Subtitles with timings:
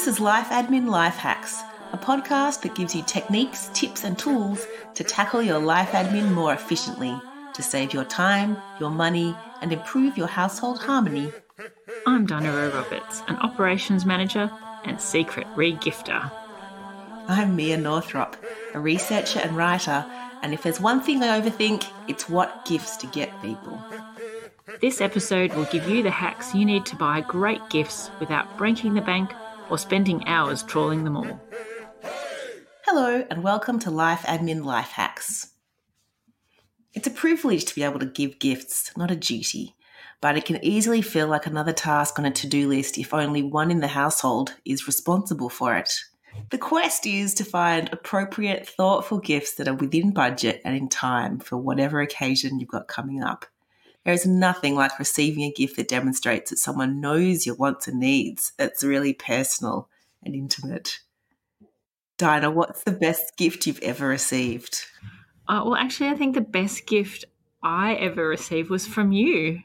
[0.00, 1.60] This is Life Admin Life Hacks,
[1.92, 6.54] a podcast that gives you techniques, tips, and tools to tackle your life admin more
[6.54, 7.14] efficiently,
[7.52, 11.30] to save your time, your money, and improve your household harmony.
[12.06, 14.50] I'm Dinah Roberts, an operations manager
[14.86, 16.32] and secret regifter.
[17.28, 18.38] I'm Mia Northrop,
[18.72, 20.06] a researcher and writer,
[20.40, 23.78] and if there's one thing I overthink, it's what gifts to get people.
[24.80, 28.94] This episode will give you the hacks you need to buy great gifts without breaking
[28.94, 29.30] the bank
[29.70, 31.40] or spending hours trawling them all.
[32.84, 35.52] Hello, and welcome to Life Admin Life Hacks.
[36.92, 39.76] It's a privilege to be able to give gifts, not a duty,
[40.20, 43.42] but it can easily feel like another task on a to do list if only
[43.42, 45.92] one in the household is responsible for it.
[46.50, 51.38] The quest is to find appropriate, thoughtful gifts that are within budget and in time
[51.38, 53.46] for whatever occasion you've got coming up.
[54.04, 58.00] There is nothing like receiving a gift that demonstrates that someone knows your wants and
[58.00, 58.52] needs.
[58.58, 59.88] It's really personal
[60.22, 61.00] and intimate.
[62.16, 64.84] Dinah, what's the best gift you've ever received?
[65.48, 67.24] Uh, well, actually, I think the best gift
[67.62, 69.60] I ever received was from you.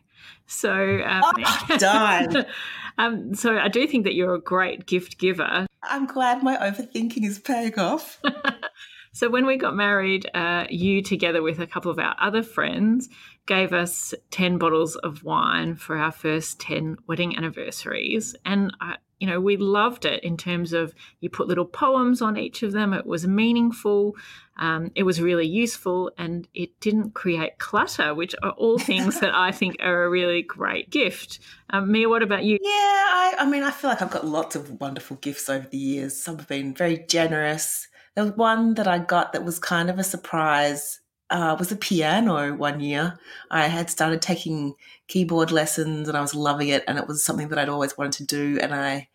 [0.47, 2.43] So, um, oh,
[2.97, 5.67] um, so I do think that you're a great gift giver.
[5.83, 8.21] I'm glad my overthinking is paying off.
[9.13, 13.09] so when we got married, uh, you together with a couple of our other friends
[13.45, 18.35] gave us 10 bottles of wine for our first 10 wedding anniversaries.
[18.43, 22.37] And, I, you know, we loved it in terms of you put little poems on
[22.37, 22.93] each of them.
[22.93, 24.15] It was meaningful.
[24.57, 29.33] Um, it was really useful and it didn't create clutter, which are all things that
[29.33, 31.39] I think are a really great gift.
[31.69, 32.57] Um, Mia, what about you?
[32.61, 35.77] Yeah, I, I mean, I feel like I've got lots of wonderful gifts over the
[35.77, 36.21] years.
[36.21, 37.87] Some have been very generous.
[38.15, 41.75] There was one that I got that was kind of a surprise uh, was a
[41.75, 43.17] piano one year.
[43.49, 44.75] I had started taking
[45.07, 48.13] keyboard lessons and I was loving it, and it was something that I'd always wanted
[48.13, 48.59] to do.
[48.59, 49.07] And I,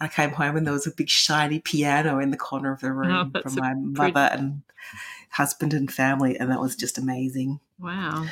[0.00, 2.92] I came home and there was a big shiny piano in the corner of the
[2.92, 4.42] room oh, from my mother pretty...
[4.42, 4.62] and
[5.30, 7.60] husband and family, and that was just amazing.
[7.78, 8.26] Wow.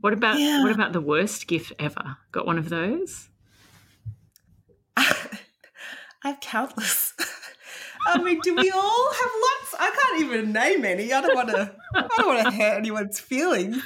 [0.00, 0.62] What about yeah.
[0.62, 2.16] what about the worst gift ever?
[2.30, 3.28] Got one of those?
[4.96, 5.38] I
[6.22, 7.14] have countless.
[8.08, 9.74] I mean, do we all have lots?
[9.78, 11.12] I can't even name any.
[11.12, 11.74] I don't want to.
[11.94, 13.82] I don't want to hurt anyone's feelings.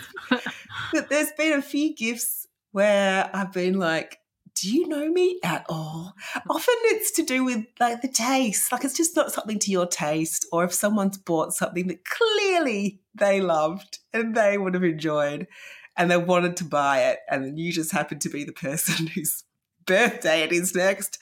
[0.92, 4.18] But there's been a few gifts where I've been like,
[4.54, 6.14] "Do you know me at all?"
[6.48, 8.70] Often it's to do with like the taste.
[8.70, 13.00] Like it's just not something to your taste, or if someone's bought something that clearly
[13.14, 15.48] they loved and they would have enjoyed,
[15.96, 19.42] and they wanted to buy it, and you just happened to be the person whose
[19.84, 21.18] birthday it is next,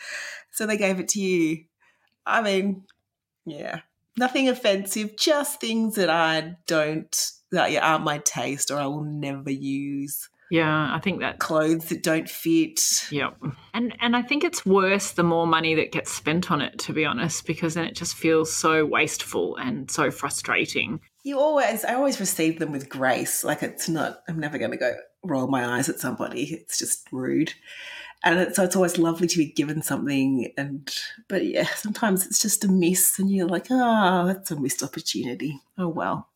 [0.51, 1.65] so they gave it to you
[2.27, 2.85] I mean,
[3.45, 3.81] yeah,
[4.17, 9.51] nothing offensive, just things that I don't, that aren't my taste or I will never
[9.51, 10.29] use.
[10.51, 12.81] Yeah, I think that clothes that don't fit.
[13.13, 13.31] Yeah,
[13.73, 16.77] and and I think it's worse the more money that gets spent on it.
[16.81, 21.01] To be honest, because then it just feels so wasteful and so frustrating.
[21.23, 23.45] You always, I always receive them with grace.
[23.45, 24.23] Like it's not.
[24.29, 26.43] I'm never going to go roll my eyes at somebody.
[26.53, 27.55] It's just rude
[28.23, 30.95] and it, so it's always lovely to be given something and
[31.29, 35.61] but yeah sometimes it's just a miss and you're like oh that's a missed opportunity
[35.79, 36.31] oh well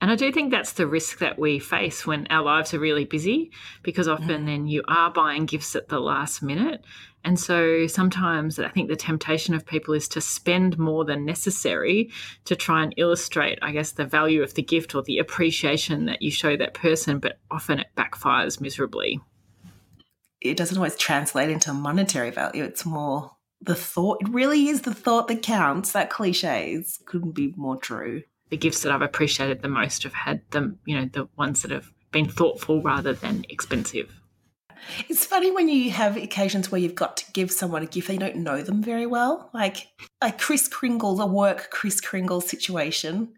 [0.00, 3.06] and I do think that's the risk that we face when our lives are really
[3.06, 3.50] busy,
[3.82, 4.46] because often mm.
[4.46, 6.84] then you are buying gifts at the last minute.
[7.24, 12.10] And so sometimes I think the temptation of people is to spend more than necessary
[12.44, 16.20] to try and illustrate, I guess, the value of the gift or the appreciation that
[16.20, 19.20] you show that person, but often it backfires miserably
[20.50, 22.64] it doesn't always translate into monetary value.
[22.64, 24.18] It's more the thought.
[24.20, 25.92] It really is the thought that counts.
[25.92, 28.22] That cliches couldn't be more true.
[28.50, 31.70] The gifts that I've appreciated the most have had them, you know, the ones that
[31.70, 34.20] have been thoughtful rather than expensive.
[35.08, 38.18] It's funny when you have occasions where you've got to give someone a gift you
[38.18, 39.88] don't know them very well, like
[40.20, 43.32] a Kris Kringle, a work Kris Kringle situation.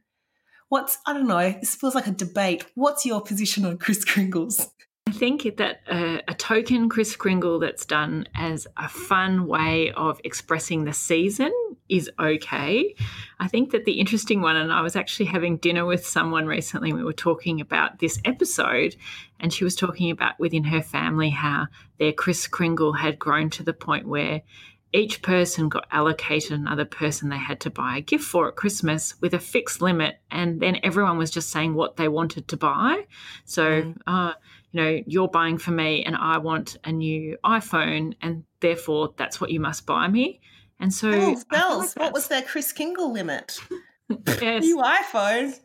[0.69, 1.53] What's I don't know.
[1.53, 2.67] This feels like a debate.
[2.75, 4.71] What's your position on Kris Kringles?
[5.09, 10.21] I think that a, a, token Kris Kringle that's done as a fun way of
[10.23, 11.51] expressing the season
[11.89, 12.95] is okay.
[13.41, 16.93] I think that the interesting one, and I was actually having dinner with someone recently,
[16.93, 18.97] we were talking about this episode,
[19.41, 21.69] and she was talking about within her family how
[21.99, 24.43] their Kris Kringle had grown to the point where
[24.93, 29.19] each person got allocated another person they had to buy a gift for at Christmas
[29.23, 33.07] with a fixed limit, and then everyone was just saying what they wanted to buy.
[33.47, 33.97] So, mm.
[34.07, 34.35] uh,
[34.73, 39.41] you know, you're buying for me and I want a new iPhone and therefore that's
[39.41, 40.41] what you must buy me.
[40.81, 41.97] And so bells, bells.
[41.97, 43.59] Like what was their Kris Kringle limit?
[44.41, 44.63] yes.
[44.63, 45.59] New iPhone.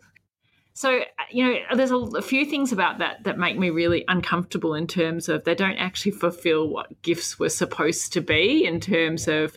[0.75, 4.03] So, uh, you know, there's a, a, few things about that that make me really
[4.07, 8.79] uncomfortable in terms of they don't actually fulfill what gifts were supposed to be in
[8.79, 9.55] terms of,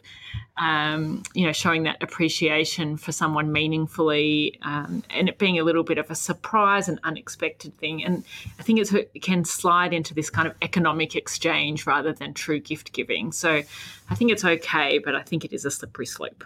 [0.58, 5.84] um, you know, showing that appreciation for someone meaningfully um, and it being a little
[5.84, 8.04] bit of a surprise and unexpected thing.
[8.04, 8.22] And
[8.58, 12.92] I think it can slide into this kind of economic exchange rather than true gift
[12.92, 13.32] giving.
[13.32, 13.62] So
[14.10, 16.44] I think it's okay, but I think it is a slippery slope.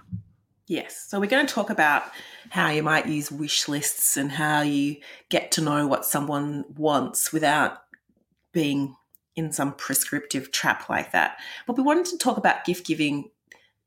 [0.70, 1.06] Yes.
[1.08, 2.04] So we're going to talk about
[2.50, 7.32] how you might use wish lists and how you get to know what someone wants
[7.32, 7.78] without
[8.52, 8.94] being
[9.34, 11.38] in some prescriptive trap like that.
[11.66, 13.32] But we wanted to talk about gift giving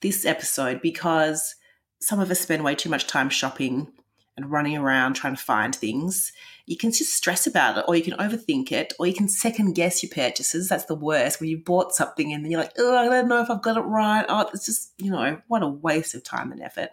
[0.01, 1.56] this episode because
[2.01, 3.94] some of us spend way too much time shopping
[4.36, 6.33] and running around trying to find things.
[6.65, 9.74] You can just stress about it, or you can overthink it, or you can second
[9.74, 10.69] guess your purchases.
[10.69, 13.42] That's the worst when you bought something and then you're like, oh, I don't know
[13.42, 14.25] if I've got it right.
[14.30, 16.92] Oh, it's just, you know, what a waste of time and effort.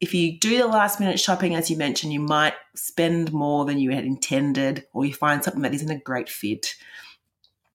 [0.00, 3.78] If you do the last minute shopping, as you mentioned, you might spend more than
[3.78, 6.76] you had intended, or you find something that isn't a great fit.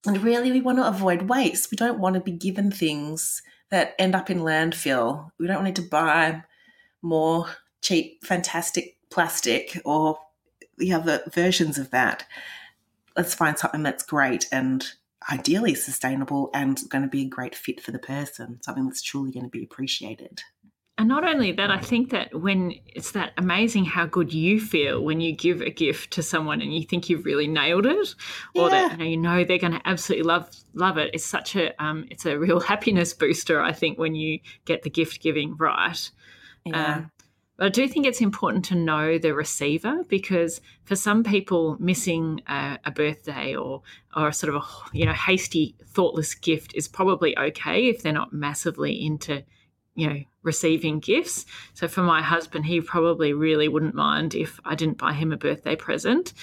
[0.07, 1.69] And really, we want to avoid waste.
[1.69, 5.29] We don't want to be given things that end up in landfill.
[5.39, 6.44] We don't need to buy
[7.03, 7.47] more
[7.81, 10.17] cheap, fantastic plastic or
[10.77, 12.25] the other versions of that.
[13.16, 14.86] Let's find something that's great and
[15.31, 19.31] ideally sustainable and going to be a great fit for the person, something that's truly
[19.31, 20.42] going to be appreciated.
[20.98, 25.04] And not only that, I think that when it's that amazing how good you feel
[25.04, 28.16] when you give a gift to someone and you think you've really nailed it,
[28.56, 28.88] or yeah.
[28.88, 31.10] that you know, you know they're going to absolutely love love it.
[31.13, 33.62] It's such a um, it's a real happiness booster.
[33.62, 36.10] I think when you get the gift giving right.
[36.63, 36.95] Yeah.
[36.95, 37.12] Um,
[37.57, 42.41] but I do think it's important to know the receiver because for some people, missing
[42.47, 43.81] a, a, birthday or
[44.15, 48.33] or sort of a you know hasty, thoughtless gift is probably okay if they're not
[48.33, 49.43] massively into
[49.95, 51.45] you know receiving gifts.
[51.74, 55.38] So for my husband, he probably really wouldn't mind if I didn't buy him a
[55.38, 56.33] birthday present.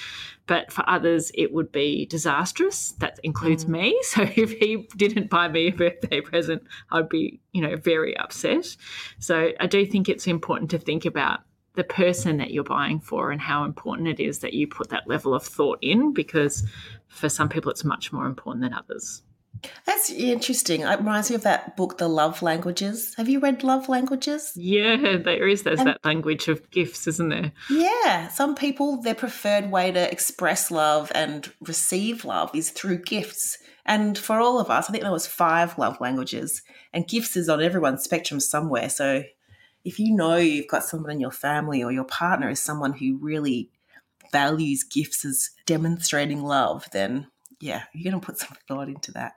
[0.47, 2.93] But for others, it would be disastrous.
[2.99, 3.69] That includes mm.
[3.69, 4.01] me.
[4.03, 8.77] So if he didn't buy me a birthday present, I'd be, you know, very upset.
[9.21, 11.41] So I do think it's important to think about
[11.75, 15.09] the person that you're buying for and how important it is that you put that
[15.09, 16.65] level of thought in because
[17.09, 19.23] for some people it's much more important than others.
[19.85, 20.83] That's interesting.
[20.83, 23.15] It reminds me of that book, The Love Languages.
[23.17, 24.53] Have you read Love Languages?
[24.57, 25.63] Yeah, there is.
[25.63, 27.53] There's and, that language of gifts, isn't there?
[27.71, 28.29] Yeah.
[28.29, 33.59] Some people, their preferred way to express love and receive love is through gifts.
[33.85, 36.63] And for all of us, I think there was five love languages,
[36.93, 38.89] and gifts is on everyone's spectrum somewhere.
[38.89, 39.25] So
[39.85, 43.17] if you know you've got someone in your family or your partner is someone who
[43.17, 43.71] really
[44.31, 47.27] values gifts as demonstrating love, then
[47.61, 49.35] yeah, you're going to put some thought into that.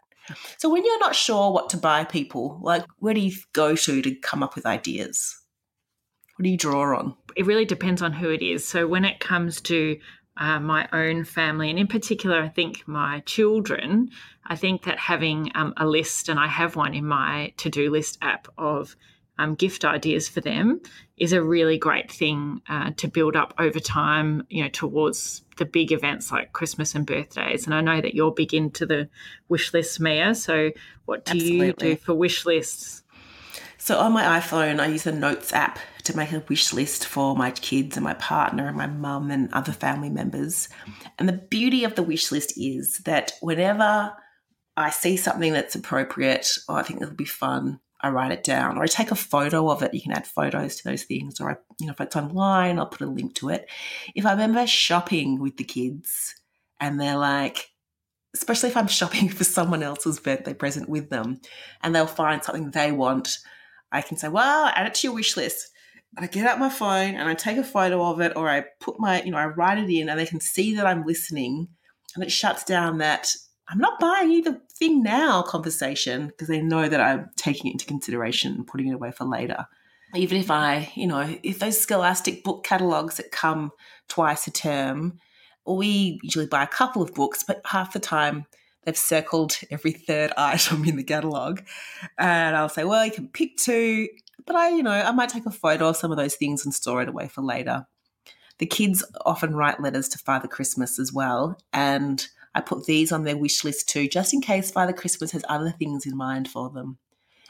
[0.58, 4.02] So when you're not sure what to buy people, like where do you go to
[4.02, 5.40] to come up with ideas?
[6.36, 7.16] What do you draw on?
[7.36, 8.68] It really depends on who it is.
[8.68, 9.98] So when it comes to
[10.38, 14.10] uh, my own family, and in particular, I think my children,
[14.46, 17.90] I think that having um, a list, and I have one in my to do
[17.90, 18.98] list app of
[19.38, 20.82] um, gift ideas for them
[21.18, 25.66] is a really great thing uh, to build up over time, you know, towards the
[25.66, 27.66] big events like Christmas and birthdays.
[27.66, 29.10] And I know that you're big into the
[29.48, 30.36] wish list, Mia.
[30.36, 30.72] So,
[31.06, 31.90] what do Absolutely.
[31.90, 33.04] you do for wish lists?
[33.78, 37.36] So, on my iPhone, I use the Notes app to make a wish list for
[37.36, 40.70] my kids and my partner and my mum and other family members.
[41.18, 44.16] And the beauty of the wish list is that whenever
[44.78, 48.78] I see something that's appropriate or I think it'll be fun, I write it down
[48.78, 49.92] or I take a photo of it.
[49.92, 52.86] You can add photos to those things, or I, you know, if it's online, I'll
[52.86, 53.68] put a link to it.
[54.14, 56.36] If I remember shopping with the kids
[56.80, 57.72] and they're like,
[58.36, 61.42] especially if I'm shopping for someone else's birthday present with them
[61.82, 63.40] and they'll find something they want,
[63.92, 65.72] I can say, well, add it to your wish list.
[66.16, 69.00] I get out my phone and I take a photo of it or I put
[69.00, 71.70] my, you know, I write it in and they can see that I'm listening
[72.14, 73.32] and it shuts down that
[73.68, 77.86] I'm not buying the thing now conversation because they know that I'm taking it into
[77.86, 79.68] consideration and putting it away for later.
[80.14, 83.72] Even if I, you know, if those scholastic book catalogues that come
[84.08, 85.20] twice a term,
[85.66, 88.46] we usually buy a couple of books, but half the time
[88.84, 91.64] they've circled every third item in the catalogue.
[92.18, 94.08] And I'll say, well, you can pick two,
[94.46, 96.74] but I, you know, I might take a photo of some of those things and
[96.74, 97.88] store it away for later.
[98.58, 101.58] The kids often write letters to Father Christmas as well.
[101.74, 102.26] And
[102.56, 105.72] I put these on their wish list too, just in case Father Christmas has other
[105.72, 106.98] things in mind for them.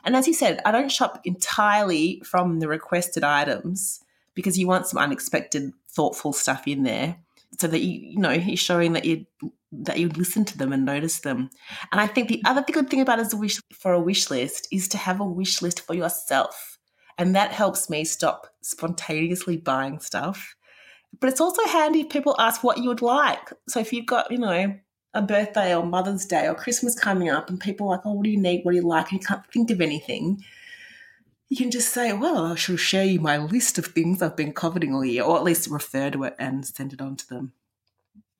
[0.03, 4.01] And as you said, I don't shop entirely from the requested items
[4.33, 7.17] because you want some unexpected, thoughtful stuff in there
[7.59, 9.25] so that you, you know, you're showing that you
[9.71, 11.49] that you listen to them and notice them.
[11.91, 14.67] And I think the other good thing about as a wish for a wish list
[14.71, 16.77] is to have a wish list for yourself.
[17.17, 20.55] And that helps me stop spontaneously buying stuff
[21.19, 23.51] But it's also handy if people ask what you would like.
[23.69, 24.75] So if you've got, you know,
[25.15, 28.25] a birthday or Mother's Day or Christmas coming up and people are like, oh, what
[28.25, 28.63] do you need?
[28.63, 29.11] What do you like?
[29.11, 30.43] And you can't think of anything.
[31.49, 34.51] You can just say, well, I shall share you my list of things I've been
[34.51, 37.53] coveting all year, or at least refer to it and send it on to them.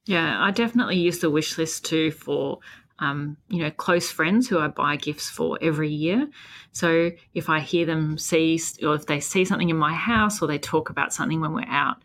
[0.06, 2.60] Yeah, I definitely use the wish list too for
[3.00, 6.30] um, you know, close friends who I buy gifts for every year.
[6.72, 10.48] So if I hear them see, or if they see something in my house, or
[10.48, 11.98] they talk about something when we're out,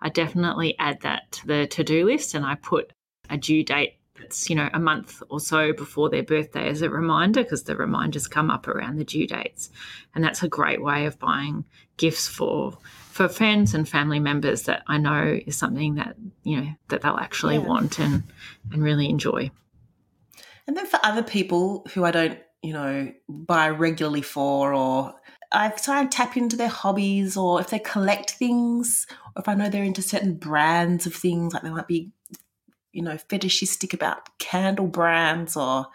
[0.00, 2.92] I definitely add that to the to do list and I put
[3.28, 6.90] a due date that's, you know, a month or so before their birthday as a
[6.90, 9.70] reminder because the reminders come up around the due dates.
[10.14, 11.64] And that's a great way of buying
[11.96, 12.78] gifts for
[13.10, 17.16] for friends and family members that I know is something that, you know, that they'll
[17.16, 17.66] actually yeah.
[17.66, 18.22] want and
[18.72, 19.50] and really enjoy.
[20.66, 25.14] And then for other people who I don't, you know, buy regularly for or
[25.50, 29.54] I try and tap into their hobbies or if they collect things or if I
[29.54, 32.12] know they're into certain brands of things, like they might be,
[32.98, 35.86] you know, fetishistic about candle brands or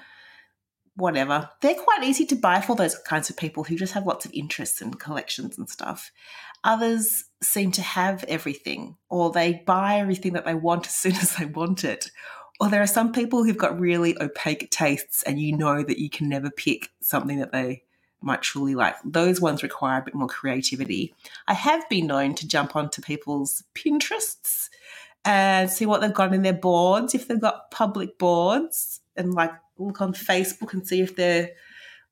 [0.96, 1.50] whatever.
[1.60, 4.32] They're quite easy to buy for those kinds of people who just have lots of
[4.34, 6.14] interests and collections and stuff.
[6.64, 11.36] Others seem to have everything or they buy everything that they want as soon as
[11.36, 12.10] they want it.
[12.62, 16.10] Or there are some people who've got really opaque tastes and you know that you
[16.10, 17.84] can never pick something that they
[18.22, 18.96] might truly like.
[19.04, 21.14] Those ones require a bit more creativity.
[21.50, 24.70] I have been known to jump onto people's Pinterests
[25.26, 29.52] and see what they've got in their boards, if they've got public boards, and like
[29.78, 31.52] look on Facebook and see if they're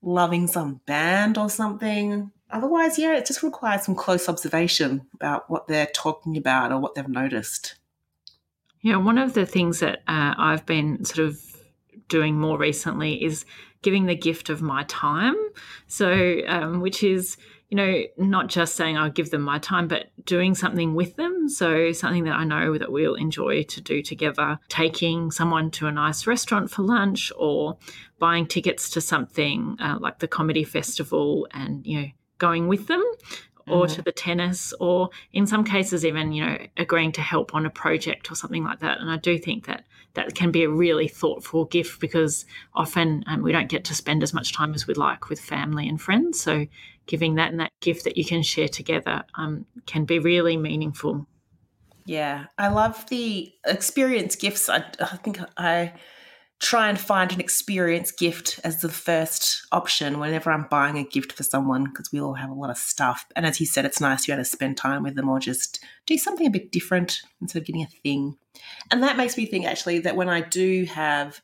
[0.01, 2.32] loving some band or something.
[2.50, 6.96] Otherwise, yeah, it just requires some close observation about what they're talking about or what
[6.96, 7.75] they've noticed.
[8.82, 11.39] Yeah, one of the things that uh, I've been sort of
[12.10, 13.46] doing more recently is
[13.84, 15.36] giving the gift of my time.
[15.88, 17.38] So, um, which is,
[17.71, 21.47] you know, not just saying I'll give them my time, but doing something with them.
[21.47, 25.91] So, something that I know that we'll enjoy to do together, taking someone to a
[25.91, 27.77] nice restaurant for lunch or
[28.19, 32.07] buying tickets to something uh, like the comedy festival and, you know,
[32.39, 33.03] going with them
[33.67, 33.95] or mm-hmm.
[33.95, 37.69] to the tennis or in some cases even you know agreeing to help on a
[37.69, 39.83] project or something like that and i do think that
[40.15, 44.23] that can be a really thoughtful gift because often um, we don't get to spend
[44.23, 46.65] as much time as we'd like with family and friends so
[47.12, 51.27] giving that and that gift that you can share together um, can be really meaningful
[52.06, 55.91] yeah i love the experience gifts i, I think i
[56.62, 61.34] try and find an experience gift as the first option whenever I'm buying a gift
[61.34, 63.25] for someone because we all have a lot of stuff.
[63.36, 65.84] And as you said, it's nice you had to spend time with them or just
[66.06, 68.38] do something a bit different instead of getting a thing.
[68.91, 71.41] And that makes me think actually that when I do have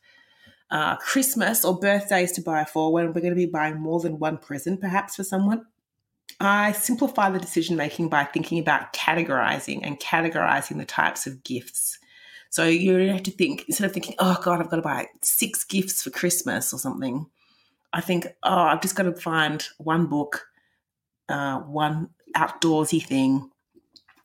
[0.70, 4.18] uh, Christmas or birthdays to buy for, when we're going to be buying more than
[4.18, 5.64] one present perhaps for someone,
[6.40, 11.98] I simplify the decision making by thinking about categorizing and categorizing the types of gifts
[12.50, 15.64] so you have to think instead of thinking, oh God, I've got to buy six
[15.64, 17.26] gifts for Christmas or something.
[17.92, 20.46] I think, oh, I've just got to find one book,
[21.28, 23.50] uh, one outdoorsy thing,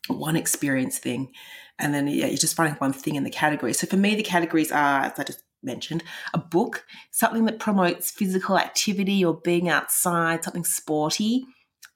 [0.07, 1.31] one experience thing,
[1.79, 3.73] and then yeah, you're just finding one thing in the category.
[3.73, 6.03] So for me, the categories are, as I just mentioned,
[6.33, 11.45] a book, something that promotes physical activity or being outside, something sporty,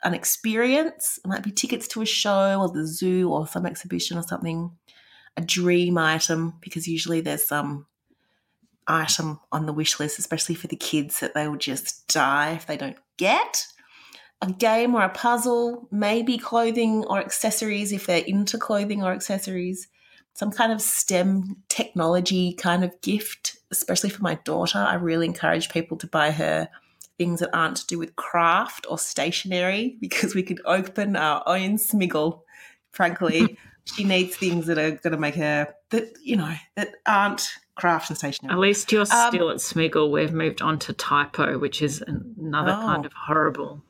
[0.03, 1.19] an experience.
[1.23, 4.71] It might be tickets to a show or the zoo or some exhibition or something
[5.35, 7.85] a dream item because usually there's some
[8.87, 12.65] item on the wish list, especially for the kids, that they will just die if
[12.65, 13.67] they don't get.
[14.41, 19.87] A game or a puzzle, maybe clothing or accessories if they're into clothing or accessories,
[20.37, 24.77] some kind of STEM technology kind of gift, especially for my daughter.
[24.77, 26.69] I really encourage people to buy her
[27.17, 31.77] things that aren't to do with craft or stationery because we could open our own
[31.77, 32.41] smiggle,
[32.91, 37.49] frankly, she needs things that are going to make her that you know that aren't
[37.73, 38.53] craft and stationery.
[38.53, 40.11] At least you're um, still at Smiggle.
[40.11, 42.85] We've moved on to Typo, which is another oh.
[42.85, 43.81] kind of horrible.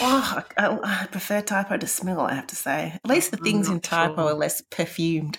[0.00, 2.98] Oh, I, I, prefer Typo to Smiggle, I have to say.
[3.02, 4.24] At least the things in Typo sure.
[4.30, 5.38] are less perfumed.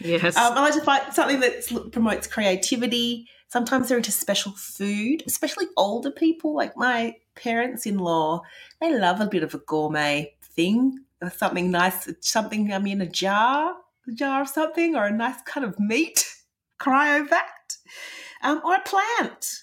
[0.00, 0.36] yes.
[0.36, 3.28] Um, I like to find something that promotes creativity.
[3.48, 8.42] Sometimes they're into special food, especially older people, like my parents-in-law.
[8.80, 13.74] They love a bit of a gourmet thing something nice, something, I mean, a jar,
[14.06, 16.24] a jar of something, or a nice cut of meat,
[16.80, 17.40] cryovac,
[18.42, 19.62] um, or a plant.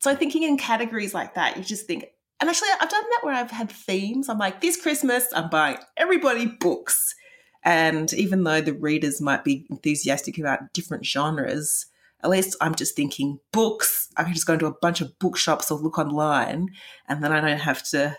[0.00, 2.06] So thinking in categories like that, you just think,
[2.40, 4.28] and actually, I've done that where I've had themes.
[4.28, 7.14] I'm like, this Christmas, I'm buying everybody books.
[7.64, 11.86] And even though the readers might be enthusiastic about different genres,
[12.22, 14.08] at least I'm just thinking books.
[14.16, 16.68] I can just go into a bunch of bookshops or look online,
[17.08, 18.16] and then I don't have to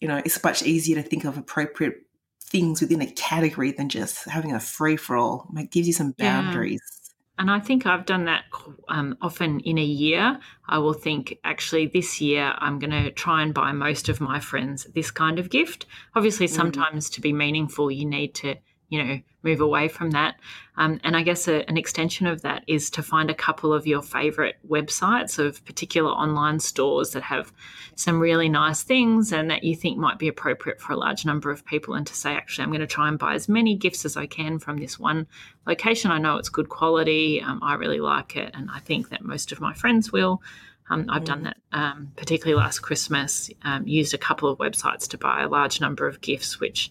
[0.00, 1.96] you know, it's much easier to think of appropriate
[2.42, 5.48] things within a category than just having a free for all.
[5.56, 6.80] It gives you some boundaries.
[6.80, 7.07] Yeah.
[7.38, 8.44] And I think I've done that
[8.88, 10.40] um, often in a year.
[10.68, 14.40] I will think, actually, this year I'm going to try and buy most of my
[14.40, 15.86] friends this kind of gift.
[16.16, 16.50] Obviously, mm.
[16.50, 17.14] sometimes mm-hmm.
[17.14, 18.56] to be meaningful, you need to
[18.88, 20.36] you know move away from that
[20.76, 23.86] um, and i guess a, an extension of that is to find a couple of
[23.86, 27.52] your favorite websites of particular online stores that have
[27.94, 31.50] some really nice things and that you think might be appropriate for a large number
[31.50, 34.04] of people and to say actually i'm going to try and buy as many gifts
[34.04, 35.26] as i can from this one
[35.66, 39.22] location i know it's good quality um, i really like it and i think that
[39.22, 40.42] most of my friends will
[40.90, 41.44] um, I've done mm.
[41.44, 43.50] that um, particularly last Christmas.
[43.62, 46.90] Um, used a couple of websites to buy a large number of gifts, which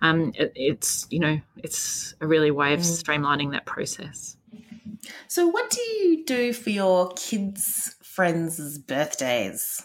[0.00, 3.02] um, it, it's you know it's a really way of mm.
[3.04, 4.36] streamlining that process.
[5.26, 9.84] So, what do you do for your kids' friends' birthdays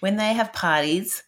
[0.00, 1.22] when they have parties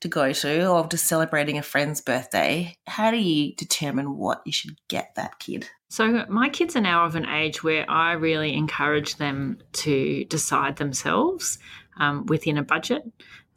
[0.00, 2.76] to go to, or just celebrating a friend's birthday?
[2.86, 5.68] How do you determine what you should get that kid?
[5.88, 10.76] So, my kids are now of an age where I really encourage them to decide
[10.76, 11.58] themselves
[11.98, 13.04] um, within a budget.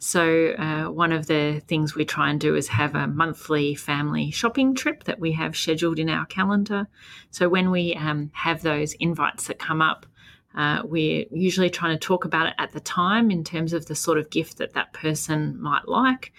[0.01, 4.31] So, uh, one of the things we try and do is have a monthly family
[4.31, 6.87] shopping trip that we have scheduled in our calendar.
[7.31, 10.05] So, when we um, have those invites that come up,
[10.55, 13.95] uh, we're usually trying to talk about it at the time in terms of the
[13.95, 16.31] sort of gift that that person might like.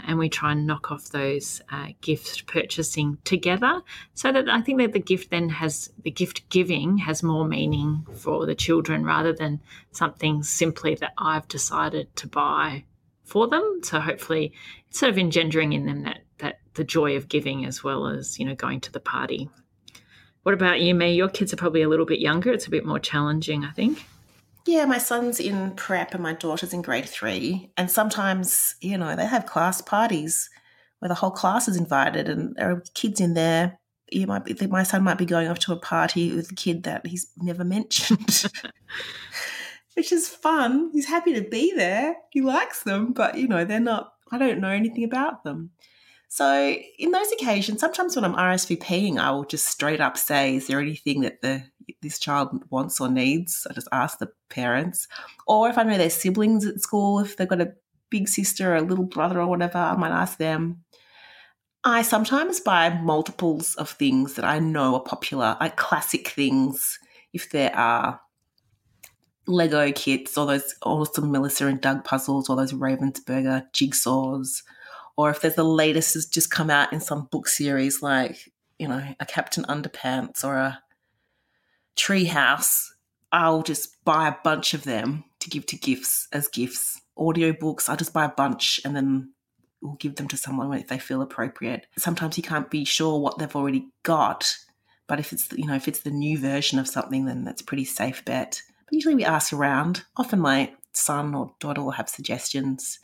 [0.00, 3.82] And we try and knock off those uh, gift purchasing together
[4.14, 8.06] so that I think that the gift then has the gift giving has more meaning
[8.14, 12.84] for the children rather than something simply that I've decided to buy
[13.24, 13.80] for them.
[13.82, 14.54] So hopefully,
[14.88, 18.38] it's sort of engendering in them that that the joy of giving as well as
[18.38, 19.50] you know going to the party.
[20.44, 21.12] What about you, Mia?
[21.12, 22.52] Your kids are probably a little bit younger.
[22.52, 24.06] It's a bit more challenging, I think.
[24.68, 27.70] Yeah, my son's in prep and my daughter's in grade three.
[27.78, 30.50] And sometimes, you know, they have class parties
[30.98, 33.78] where the whole class is invited and there are kids in there.
[34.12, 36.82] You might be, my son might be going off to a party with a kid
[36.82, 38.44] that he's never mentioned.
[39.94, 40.90] which is fun.
[40.92, 42.16] He's happy to be there.
[42.28, 45.70] He likes them, but you know, they're not, I don't know anything about them.
[46.28, 50.66] So, in those occasions, sometimes when I'm RSVPing, I will just straight up say, "Is
[50.66, 51.64] there anything that the
[52.02, 55.08] this child wants or needs?" I just ask the parents,
[55.46, 57.74] or if I know their siblings at school, if they've got a
[58.10, 60.84] big sister or a little brother or whatever, I might ask them.
[61.84, 66.98] I sometimes buy multiples of things that I know are popular, like classic things.
[67.32, 68.20] If there are
[69.46, 74.62] Lego kits, or those awesome Melissa and Doug puzzles, or those Ravensburger jigsaws,
[75.16, 78.88] or if there's the latest has just come out in some book series like, you
[78.88, 80.82] know, a Captain Underpants or a
[81.98, 82.90] Treehouse,
[83.32, 87.00] I'll just buy a bunch of them to give to gifts as gifts.
[87.18, 89.32] Audiobooks, I'll just buy a bunch and then
[89.82, 91.86] we'll give them to someone if they feel appropriate.
[91.98, 94.56] Sometimes you can't be sure what they've already got,
[95.06, 97.84] but if it's you know if it's the new version of something, then that's pretty
[97.84, 98.62] safe bet.
[98.86, 100.04] But usually we ask around.
[100.16, 103.00] Often my son or daughter will have suggestions.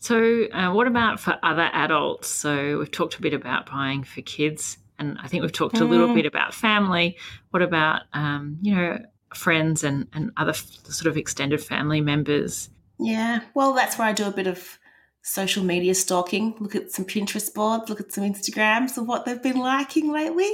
[0.00, 2.28] So, uh, what about for other adults?
[2.28, 5.84] So, we've talked a bit about buying for kids, and I think we've talked a
[5.84, 6.14] little mm.
[6.14, 7.16] bit about family.
[7.50, 8.98] What about, um, you know,
[9.34, 12.70] friends and, and other f- sort of extended family members?
[12.98, 14.78] Yeah, well, that's where I do a bit of
[15.22, 16.54] social media stalking.
[16.58, 20.52] Look at some Pinterest boards, look at some Instagrams of what they've been liking lately.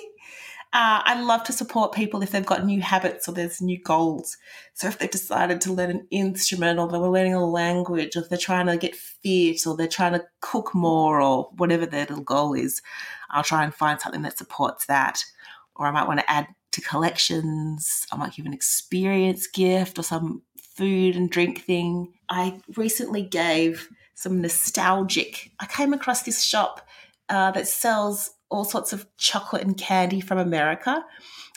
[0.74, 4.36] Uh, I love to support people if they've got new habits or there's new goals.
[4.72, 8.28] So if they've decided to learn an instrument or they're learning a language or if
[8.28, 12.24] they're trying to get fit or they're trying to cook more or whatever their little
[12.24, 12.82] goal is,
[13.30, 15.24] I'll try and find something that supports that.
[15.76, 18.04] Or I might want to add to collections.
[18.10, 22.14] I might give an experience gift or some food and drink thing.
[22.28, 25.52] I recently gave some nostalgic.
[25.60, 26.84] I came across this shop
[27.28, 31.04] uh, that sells all sorts of chocolate and candy from America.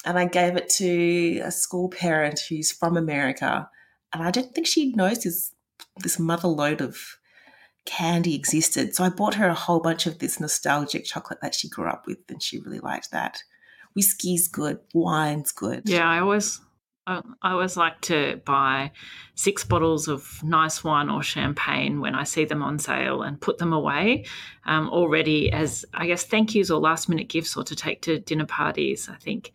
[0.06, 3.70] And I gave it to a school parent who's from America.
[4.14, 5.54] And I don't think she knows this,
[5.98, 6.98] this mother load of
[7.86, 8.94] candy existed.
[8.94, 12.06] So I bought her a whole bunch of this nostalgic chocolate that she grew up
[12.06, 13.40] with, and she really liked that.
[13.96, 15.84] Whiskey's good, wine's good.
[15.86, 16.62] Yeah, I always
[17.08, 18.92] I, always like to buy
[19.36, 23.58] six bottles of nice wine or champagne when I see them on sale and put
[23.58, 24.26] them away
[24.66, 28.20] um, already as, I guess, thank yous or last minute gifts or to take to
[28.20, 29.10] dinner parties.
[29.10, 29.54] I think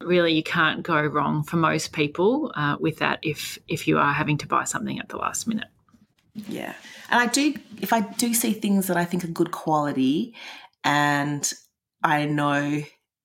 [0.00, 4.12] really you can't go wrong for most people uh, with that if if you are
[4.12, 5.68] having to buy something at the last minute.
[6.34, 6.74] Yeah,
[7.10, 10.34] and I do if I do see things that I think are good quality,
[10.82, 11.50] and
[12.02, 12.82] I know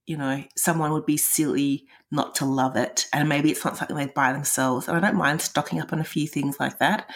[0.08, 3.08] you know someone would be silly not to love it.
[3.13, 4.88] And maybe it's not something they buy themselves.
[4.88, 7.10] And I don't mind stocking up on a few things like that.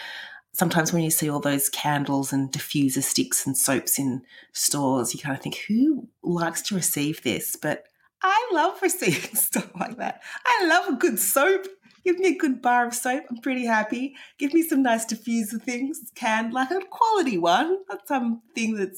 [0.54, 5.20] sometimes when you see all those candles and diffuser sticks and soaps in stores, you
[5.20, 7.56] kind of think, who likes to receive this?
[7.56, 7.86] But
[8.22, 10.20] I love receiving stuff like that.
[10.44, 11.66] I love a good soap.
[12.04, 13.24] Give me a good bar of soap.
[13.30, 14.14] I'm pretty happy.
[14.38, 18.92] Give me some nice diffuser things, canned, like a quality one, not something that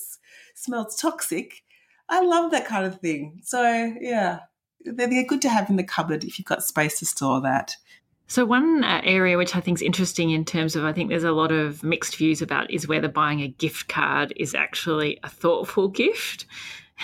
[0.55, 1.64] smells toxic.
[2.09, 3.41] I love that kind of thing.
[3.45, 4.41] So, yeah,
[4.85, 7.77] they're good to have in the cupboard if you've got space to store that.
[8.27, 11.25] So, one uh, area which I think is interesting in terms of, I think there's
[11.25, 15.29] a lot of mixed views about is whether buying a gift card is actually a
[15.29, 16.47] thoughtful gift.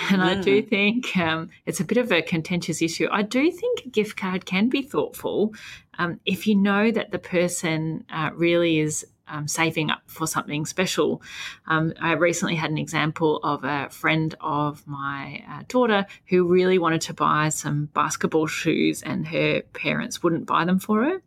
[0.09, 0.25] And mm.
[0.25, 3.09] I do think um, it's a bit of a contentious issue.
[3.11, 5.53] I do think a gift card can be thoughtful
[5.99, 10.67] um, if you know that the person uh, really is um, saving up for something
[10.67, 11.23] special.
[11.67, 16.79] Um, I recently had an example of a friend of my uh, daughter who really
[16.79, 21.23] wanted to buy some basketball shoes, and her parents wouldn't buy them for her.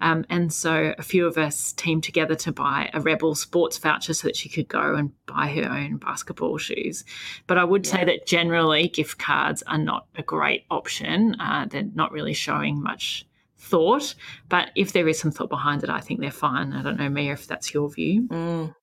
[0.00, 4.14] Um, and so a few of us teamed together to buy a Rebel sports voucher
[4.14, 7.04] so that she could go and buy her own basketball shoes.
[7.46, 7.92] But I would yeah.
[7.92, 11.36] say that generally gift cards are not a great option.
[11.40, 13.26] Uh, they're not really showing much
[13.62, 14.14] thought.
[14.48, 16.72] But if there is some thought behind it, I think they're fine.
[16.72, 18.28] I don't know, Mia, if that's your view.
[18.28, 18.74] Mm.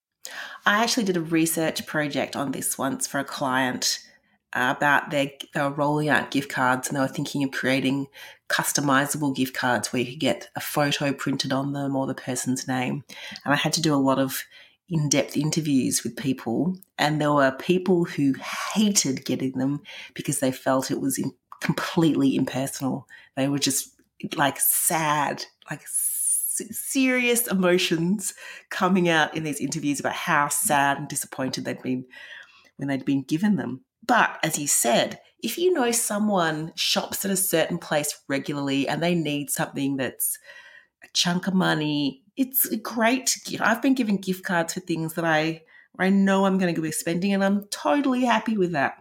[0.66, 4.00] I actually did a research project on this once for a client
[4.52, 8.08] about their rolling out gift cards and they were thinking of creating
[8.48, 12.66] customizable gift cards where you could get a photo printed on them or the person's
[12.66, 13.04] name.
[13.44, 14.42] And I had to do a lot of
[14.88, 18.34] in-depth interviews with people and there were people who
[18.74, 19.82] hated getting them
[20.14, 23.06] because they felt it was in, completely impersonal.
[23.36, 23.99] They were just
[24.36, 28.34] like sad, like serious emotions
[28.68, 32.04] coming out in these interviews about how sad and disappointed they'd been
[32.76, 33.82] when they'd been given them.
[34.06, 39.02] But as you said, if you know someone shops at a certain place regularly and
[39.02, 40.38] they need something that's
[41.02, 43.36] a chunk of money, it's a great.
[43.60, 45.62] I've been given gift cards for things that I
[45.98, 48.96] I know I'm going to be spending, and I'm totally happy with that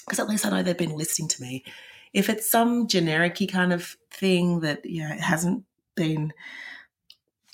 [0.00, 1.64] because at least I know they've been listening to me
[2.12, 6.32] if it's some genericy kind of thing that you know hasn't been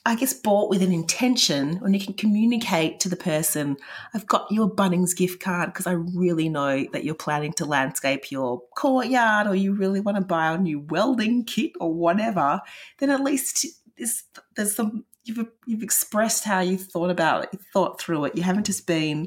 [0.07, 3.79] I guess bought with an intention when you can communicate to the person,
[4.13, 7.65] I've got you a Bunnings gift card because I really know that you're planning to
[7.65, 12.61] landscape your courtyard or you really want to buy a new welding kit or whatever,
[12.99, 14.25] then at least there's,
[14.57, 18.37] there's some you've you've expressed how you thought about it, you thought through it.
[18.37, 19.27] You haven't just been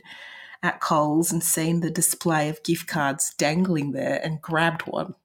[0.62, 5.16] at Coles and seen the display of gift cards dangling there and grabbed one.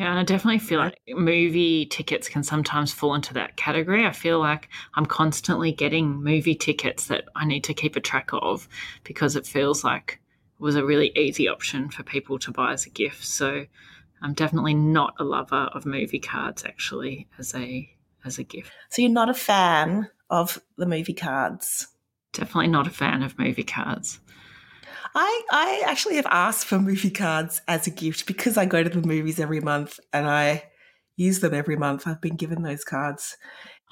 [0.00, 4.06] Yeah, and I definitely feel like movie tickets can sometimes fall into that category.
[4.06, 8.30] I feel like I'm constantly getting movie tickets that I need to keep a track
[8.32, 8.66] of
[9.04, 10.18] because it feels like
[10.58, 13.26] it was a really easy option for people to buy as a gift.
[13.26, 13.66] So
[14.22, 17.86] I'm definitely not a lover of movie cards actually as a
[18.24, 18.72] as a gift.
[18.88, 21.88] So you're not a fan of the movie cards?
[22.32, 24.18] Definitely not a fan of movie cards.
[25.14, 28.88] I, I actually have asked for movie cards as a gift because I go to
[28.88, 30.64] the movies every month and I
[31.16, 32.06] use them every month.
[32.06, 33.36] I've been given those cards.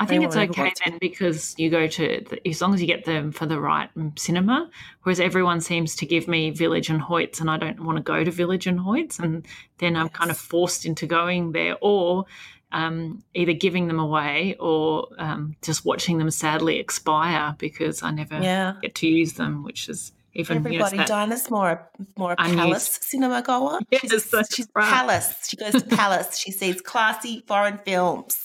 [0.00, 3.04] I think it's okay then because you go to, the, as long as you get
[3.04, 4.70] them for the right cinema,
[5.02, 8.22] whereas everyone seems to give me Village and Hoyts and I don't want to go
[8.22, 9.18] to Village and Hoyts.
[9.18, 9.44] And
[9.78, 12.26] then I'm kind of forced into going there or
[12.70, 18.40] um, either giving them away or um, just watching them sadly expire because I never
[18.40, 18.74] yeah.
[18.80, 20.96] get to use them, which is even everybody.
[20.96, 23.80] You know, Dinah's more more a palace cinema goer.
[23.90, 24.88] Yes, she's, she's right.
[24.88, 25.48] palace.
[25.48, 26.38] She goes to palace.
[26.38, 28.38] she sees classy foreign films.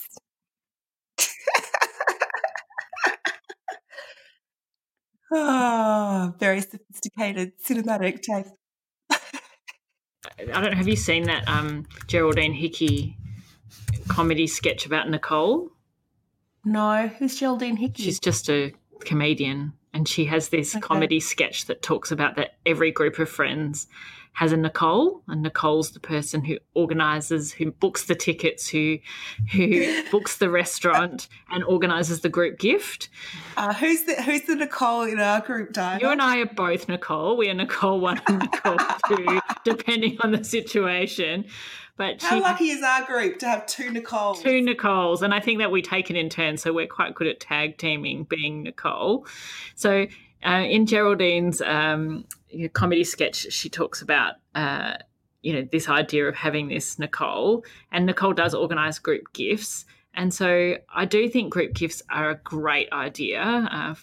[5.32, 8.50] oh, very sophisticated cinematic taste.
[9.10, 10.76] I don't know.
[10.76, 13.16] Have you seen that um, Geraldine Hickey
[14.08, 15.70] comedy sketch about Nicole?
[16.64, 18.02] No, who's Geraldine Hickey?
[18.02, 18.72] She's just a
[19.04, 20.80] comedian and she has this okay.
[20.80, 23.86] comedy sketch that talks about that every group of friends
[24.34, 28.98] has a Nicole, and Nicole's the person who organises, who books the tickets, who
[29.52, 33.08] who books the restaurant, and organises the group gift.
[33.56, 36.00] Uh, who's the Who's the Nicole in our group, Dinah?
[36.00, 37.36] You and I are both Nicole.
[37.36, 38.76] We are Nicole one and Nicole
[39.08, 41.44] two, depending on the situation.
[41.96, 44.42] But how she, lucky is our group to have two Nicoles?
[44.42, 47.28] Two Nicoles, and I think that we take it in turn, so we're quite good
[47.28, 49.26] at tag teaming, being Nicole.
[49.76, 50.06] So
[50.44, 52.24] uh, in Geraldine's um,
[52.72, 54.34] comedy sketch, she talks about.
[54.54, 54.94] Uh,
[55.42, 60.32] you know this idea of having this Nicole, and Nicole does organise group gifts, and
[60.32, 63.94] so I do think group gifts are a great idea uh,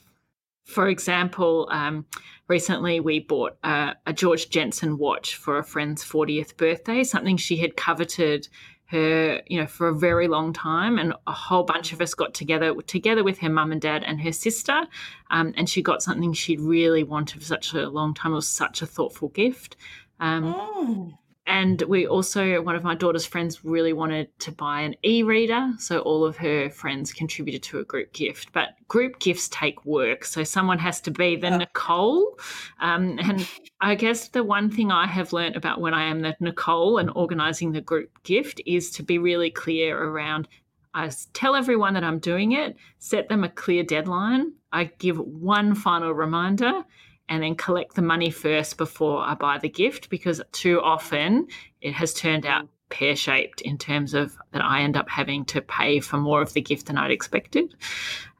[0.65, 2.05] for example, um,
[2.47, 7.57] recently we bought a, a, Georg Jensen watch for a friend's 40th birthday, something she
[7.57, 8.47] had coveted
[8.85, 10.99] her, you know, for a very long time.
[10.99, 14.21] And a whole bunch of us got together, together with her mum and dad and
[14.21, 14.83] her sister.
[15.29, 18.33] Um, and she got something she'd really wanted for such a long time.
[18.33, 19.77] It was such a thoughtful gift.
[20.19, 21.17] Um, Oh.
[21.47, 25.71] And we also, one of my daughter's friends really wanted to buy an e reader.
[25.79, 28.53] So all of her friends contributed to a group gift.
[28.53, 30.23] But group gifts take work.
[30.23, 31.57] So someone has to be the Yeah.
[31.57, 32.37] Nicole.
[32.79, 33.47] Um, and
[33.81, 37.09] I guess the one thing I have learned about when I am the Nicole and
[37.15, 40.47] organizing the group gift is to be really clear around.
[40.93, 44.53] I tell everyone that I'm doing it, set them a clear deadline.
[44.71, 46.83] I give one final reminder
[47.31, 51.47] and then collect the money first before I buy the gift because too often
[51.79, 55.61] it has turned out pear shaped in terms of that I end up having to
[55.61, 57.73] pay for more of the gift than I'd expected.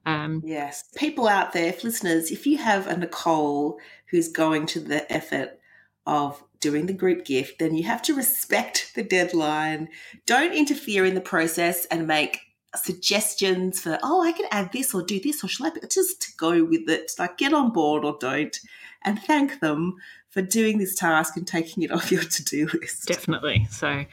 [0.05, 0.83] Um, Yes.
[0.97, 5.57] People out there, listeners, if you have a Nicole who's going to the effort
[6.05, 9.87] of doing the group gift, then you have to respect the deadline.
[10.25, 12.41] Don't interfere in the process and make
[12.75, 16.29] suggestions for, oh, I can add this or do this or shall I just to
[16.37, 17.11] go with it?
[17.19, 18.57] Like get on board or don't.
[19.03, 19.95] And thank them
[20.29, 23.07] for doing this task and taking it off your to-do list.
[23.07, 23.67] definitely.
[23.69, 24.05] So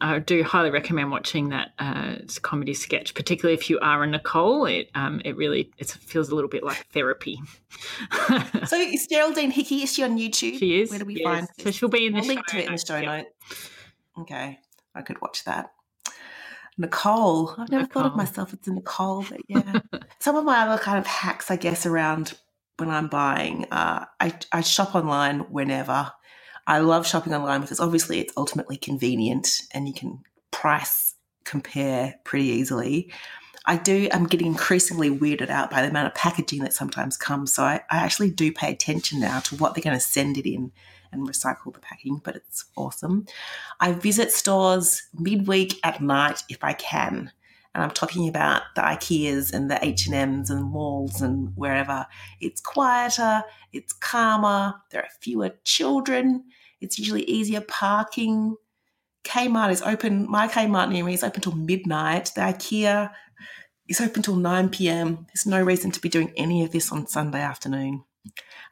[0.00, 4.64] I do highly recommend watching that uh, comedy sketch, particularly if you are a Nicole.
[4.66, 7.40] It um, it really it feels a little bit like therapy.
[8.66, 10.58] So is Geraldine Hickey, is she on YouTube?
[10.58, 10.90] she is.
[10.90, 11.24] Where do we yes.
[11.24, 13.16] find So she'll be in the I'll link to it in the show yeah.
[13.16, 13.26] note.
[14.20, 14.60] Okay,
[14.94, 15.72] I could watch that.
[16.78, 17.54] Nicole.
[17.58, 19.80] I've never thought of myself as a Nicole, but yeah.
[20.20, 22.34] Some of my other kind of hacks, I guess, around
[22.78, 26.12] when I'm buying, uh, I, I shop online whenever.
[26.66, 31.14] I love shopping online because obviously it's ultimately convenient and you can price
[31.44, 33.10] compare pretty easily.
[33.64, 37.52] I do, I'm getting increasingly weirded out by the amount of packaging that sometimes comes.
[37.52, 40.48] So I, I actually do pay attention now to what they're going to send it
[40.48, 40.72] in
[41.12, 43.26] and recycle the packing, but it's awesome.
[43.80, 47.32] I visit stores midweek at night if I can.
[47.74, 52.06] And I'm talking about the IKEAs and the H&Ms and malls and wherever.
[52.40, 53.42] It's quieter,
[53.72, 56.44] it's calmer, there are fewer children,
[56.80, 58.56] it's usually easier parking.
[59.24, 62.32] Kmart is open, my Kmart near me is open till midnight.
[62.34, 63.12] The IKEA
[63.86, 65.26] is open till 9 p.m.
[65.28, 68.04] There's no reason to be doing any of this on Sunday afternoon.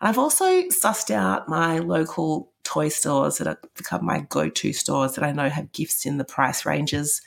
[0.00, 4.72] And I've also sussed out my local toy stores that have become my go to
[4.72, 7.22] stores that I know have gifts in the price ranges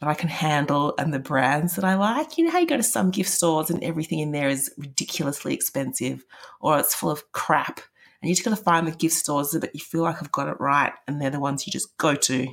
[0.00, 2.36] that I can handle and the brands that I like.
[2.36, 5.54] You know how you go to some gift stores and everything in there is ridiculously
[5.54, 6.24] expensive
[6.60, 7.80] or it's full of crap.
[8.20, 10.48] And you just got to find the gift stores that you feel like have got
[10.48, 12.46] it right and they're the ones you just go to.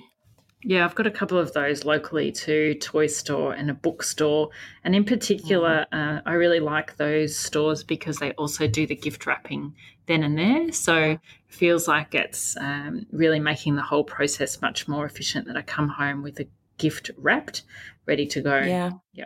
[0.63, 4.50] Yeah, I've got a couple of those locally too toy store and a bookstore.
[4.84, 9.26] And in particular, uh, I really like those stores because they also do the gift
[9.26, 9.74] wrapping
[10.06, 10.71] then and there.
[10.71, 15.58] So it feels like it's um, really making the whole process much more efficient that
[15.58, 16.47] I come home with a
[16.78, 17.63] gift wrapped,
[18.06, 18.60] ready to go.
[18.60, 18.91] Yeah.
[19.13, 19.26] Yeah.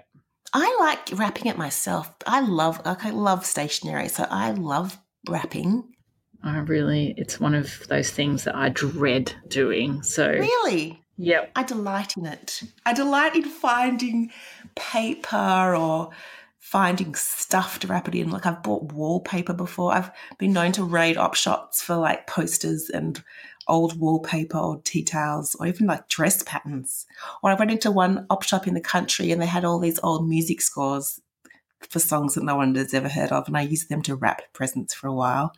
[0.53, 2.13] I like wrapping it myself.
[2.25, 5.83] I love like I love stationery, so I love wrapping.
[6.43, 10.03] I really, it's one of those things that I dread doing.
[10.03, 11.01] So, Really?
[11.17, 11.51] Yep.
[11.55, 12.63] I delight in it.
[12.85, 14.31] I delight in finding
[14.75, 16.09] paper or
[16.59, 18.31] finding stuff to wrap it in.
[18.31, 19.93] Like I've bought wallpaper before.
[19.93, 23.23] I've been known to raid op shops for like posters and
[23.67, 27.05] old wallpaper or tea towels or even like dress patterns.
[27.43, 29.99] Or I went into one op shop in the country and they had all these
[30.01, 31.21] old music scores
[31.87, 34.41] for songs that no one has ever heard of and I used them to wrap
[34.53, 35.53] presents for a while.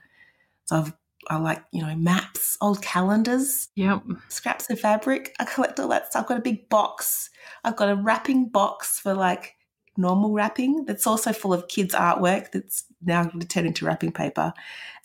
[0.65, 0.93] So I've
[1.29, 4.03] I like, you know, maps, old calendars Yep.
[4.29, 5.35] scraps of fabric.
[5.39, 6.21] I collect all that stuff.
[6.23, 7.29] I've got a big box.
[7.63, 9.55] I've got a wrapping box for like
[9.97, 14.11] normal wrapping that's also full of kids' artwork that's now going to turn into wrapping
[14.11, 14.53] paper.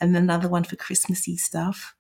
[0.01, 1.95] And then another one for Christmassy stuff.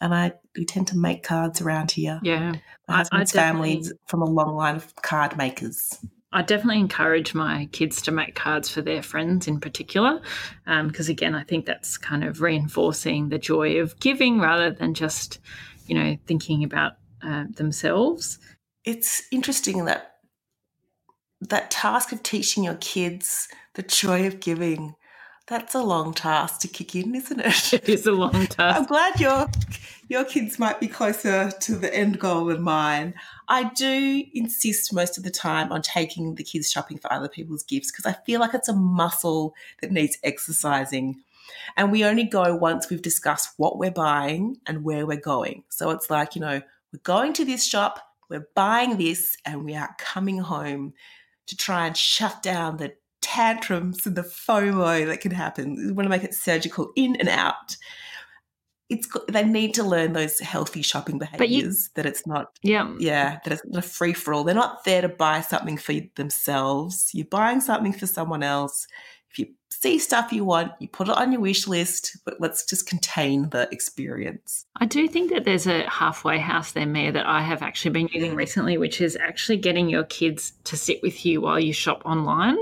[0.00, 2.20] And I we tend to make cards around here.
[2.22, 2.52] Yeah.
[2.52, 2.58] My
[2.88, 5.98] I- I husband's family from a long line of card makers.
[6.36, 10.20] I definitely encourage my kids to make cards for their friends in particular,
[10.66, 15.38] because again, I think that's kind of reinforcing the joy of giving rather than just,
[15.86, 18.38] you know, thinking about uh, themselves.
[18.84, 20.16] It's interesting that
[21.40, 24.94] that task of teaching your kids the joy of giving,
[25.46, 27.72] that's a long task to kick in, isn't it?
[27.72, 28.78] It is a long task.
[28.78, 29.48] I'm glad your
[30.08, 33.14] your kids might be closer to the end goal than mine.
[33.48, 37.64] I do insist most of the time on taking the kids shopping for other people's
[37.64, 41.22] gifts because I feel like it's a muscle that needs exercising.
[41.76, 45.64] And we only go once we've discussed what we're buying and where we're going.
[45.70, 46.60] So it's like, you know,
[46.92, 50.94] we're going to this shop, we're buying this, and we are coming home
[51.46, 52.94] to try and shut down the
[53.36, 55.76] tantrums and the FOMO that can happen.
[55.76, 57.76] We want to make it surgical in and out.
[58.88, 62.90] it's they need to learn those healthy shopping behaviors you, that it's not yeah.
[62.98, 65.94] Yeah that it's not a free for all they're not there to buy something for
[66.14, 67.10] themselves.
[67.12, 68.86] You're buying something for someone else.
[69.30, 72.64] If you see stuff you want you put it on your wish list but let's
[72.64, 74.64] just contain the experience.
[74.76, 78.08] I do think that there's a halfway house there Mia that i have actually been
[78.12, 82.00] using recently which is actually getting your kids to sit with you while you shop
[82.06, 82.56] online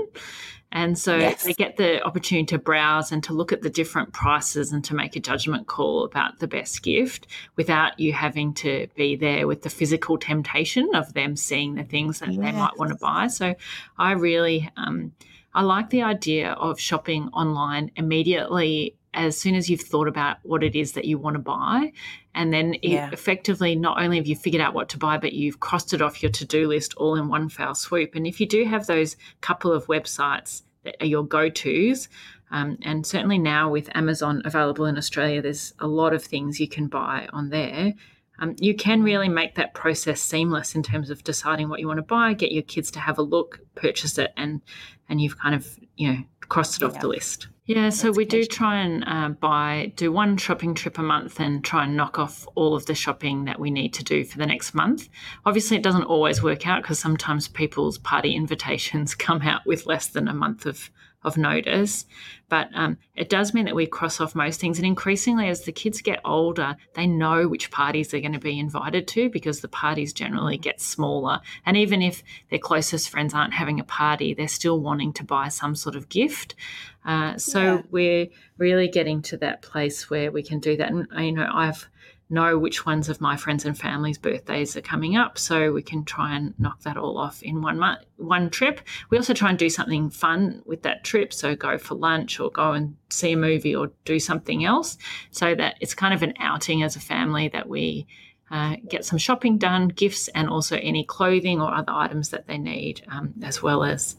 [0.71, 1.43] and so yes.
[1.43, 4.95] they get the opportunity to browse and to look at the different prices and to
[4.95, 9.61] make a judgment call about the best gift without you having to be there with
[9.61, 12.37] the physical temptation of them seeing the things that yes.
[12.37, 13.27] they might want to buy.
[13.27, 13.55] So
[13.97, 15.13] I really, um,
[15.53, 20.63] I like the idea of shopping online immediately as soon as you've thought about what
[20.63, 21.91] it is that you want to buy.
[22.35, 23.09] And then yeah.
[23.11, 26.21] effectively, not only have you figured out what to buy, but you've crossed it off
[26.21, 28.13] your to do list all in one foul swoop.
[28.13, 32.09] And if you do have those couple of websites that are your go tos,
[32.51, 36.67] um, and certainly now with Amazon available in Australia, there's a lot of things you
[36.67, 37.93] can buy on there.
[38.39, 41.99] Um, you can really make that process seamless in terms of deciding what you want
[41.99, 44.61] to buy, get your kids to have a look, purchase it, and
[45.07, 47.47] and you've kind of you know crossed it off the list.
[47.67, 51.63] Yeah, so we do try and uh, buy, do one shopping trip a month and
[51.63, 54.45] try and knock off all of the shopping that we need to do for the
[54.45, 55.09] next month.
[55.47, 60.05] Obviously, it doesn't always work out because sometimes people's party invitations come out with less
[60.07, 60.91] than a month of
[61.25, 62.05] of notice.
[62.47, 64.77] But um, it does mean that we cross off most things.
[64.77, 68.59] And increasingly, as the kids get older, they know which parties they're going to be
[68.59, 71.41] invited to because the parties generally get smaller.
[71.65, 75.49] And even if their closest friends aren't having a party, they're still wanting to buy
[75.49, 76.55] some sort of gift.
[77.03, 77.81] Uh, so yeah.
[77.89, 80.91] we're really getting to that place where we can do that.
[80.91, 81.89] And, you know, I've
[82.29, 86.03] know which ones of my friends and family's birthdays are coming up so we can
[86.03, 88.81] try and knock that all off in one month, one trip.
[89.09, 92.49] We also try and do something fun with that trip so go for lunch or
[92.49, 94.97] go and see a movie or do something else
[95.29, 98.07] so that it's kind of an outing as a family that we
[98.49, 102.57] uh, get some shopping done gifts and also any clothing or other items that they
[102.57, 104.17] need um, as well as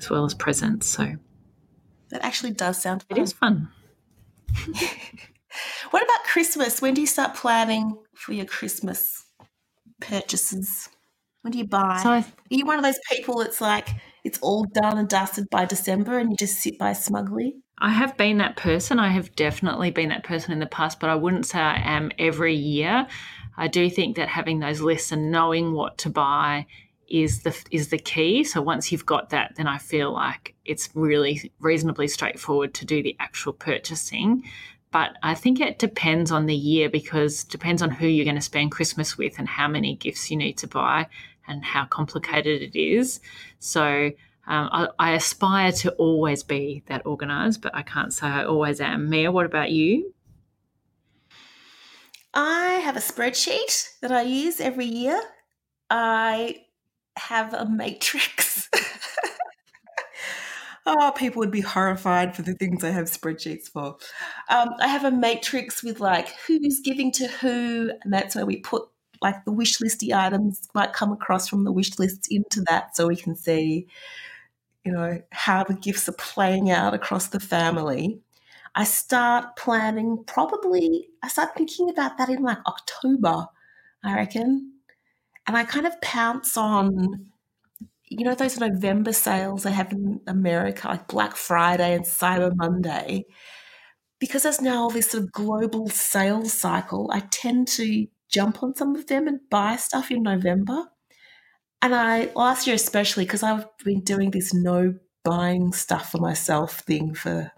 [0.00, 1.14] as well as presents so.
[2.10, 3.18] That actually does sound fun.
[3.18, 3.68] it is fun
[5.90, 6.82] What about Christmas?
[6.82, 9.24] When do you start planning for your Christmas
[10.00, 10.88] purchases?
[11.42, 12.00] When do you buy?
[12.02, 13.88] So Are you one of those people that's like
[14.24, 17.56] it's all done and dusted by December and you just sit by smugly?
[17.78, 18.98] I have been that person.
[18.98, 22.10] I have definitely been that person in the past, but I wouldn't say I am
[22.18, 23.06] every year.
[23.56, 26.66] I do think that having those lists and knowing what to buy
[27.08, 28.44] is the is the key.
[28.44, 33.02] So once you've got that, then I feel like it's really reasonably straightforward to do
[33.02, 34.44] the actual purchasing.
[34.94, 38.36] But I think it depends on the year because it depends on who you're going
[38.36, 41.08] to spend Christmas with and how many gifts you need to buy
[41.48, 43.18] and how complicated it is.
[43.58, 44.12] So
[44.46, 48.80] um, I, I, aspire to always be that organised, but I can't say I always
[48.80, 49.10] am.
[49.10, 50.14] Mia, what about you?
[52.32, 55.20] I have a spreadsheet that I use every year.
[55.90, 56.66] I
[57.16, 58.68] have a matrix
[60.86, 63.96] oh, people would be horrified for the things I have spreadsheets for.
[64.48, 68.56] Um, I have a matrix with like who's giving to who, and that's where we
[68.56, 68.88] put
[69.22, 73.06] like the wish listy items might come across from the wish lists into that so
[73.06, 73.86] we can see,
[74.84, 78.20] you know, how the gifts are playing out across the family.
[78.74, 83.46] I start planning probably, I start thinking about that in like October,
[84.02, 84.72] I reckon.
[85.46, 87.26] And I kind of pounce on
[88.08, 93.24] you know those November sales they have in America, like Black Friday and Cyber Monday,
[94.20, 98.74] because there's now all this sort of global sales cycle, I tend to jump on
[98.74, 100.86] some of them and buy stuff in November.
[101.82, 106.80] And I last year especially because I've been doing this no buying stuff for myself
[106.80, 107.52] thing for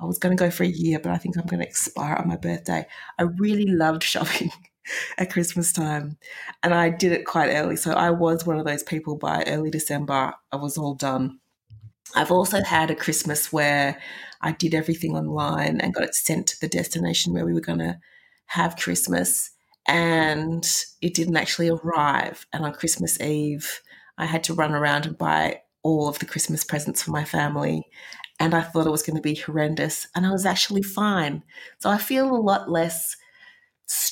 [0.00, 2.16] I was going to go for a year, but I think I'm going to expire
[2.16, 2.86] on my birthday.
[3.18, 4.50] I really loved shopping
[5.18, 6.16] at Christmas time.
[6.62, 7.76] And I did it quite early.
[7.76, 11.38] So I was one of those people by early December, I was all done.
[12.14, 13.98] I've also had a Christmas where
[14.40, 17.78] I did everything online and got it sent to the destination where we were going
[17.78, 17.98] to
[18.46, 19.50] have Christmas.
[19.86, 20.68] And
[21.00, 22.46] it didn't actually arrive.
[22.52, 23.80] And on Christmas Eve,
[24.18, 27.86] I had to run around and buy all of the Christmas presents for my family.
[28.38, 30.06] And I thought it was going to be horrendous.
[30.14, 31.42] And I was actually fine.
[31.78, 33.16] So I feel a lot less